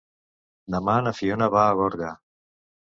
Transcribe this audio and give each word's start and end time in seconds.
Demà 0.75 0.95
na 1.09 1.15
Fiona 1.21 1.51
va 1.59 1.67
a 1.69 1.79
Gorga. 1.83 2.13